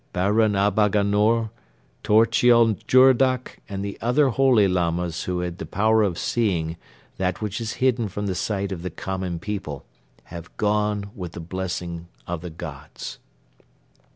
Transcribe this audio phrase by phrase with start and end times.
[0.13, 1.51] Barun Abaga Nar,
[2.03, 6.75] Dorchiul Jurdok and the other holy Lamas who had the power of seeing
[7.17, 9.85] that which is hidden from the sight of the common people
[10.33, 13.19] have gone with the blessing of the gods."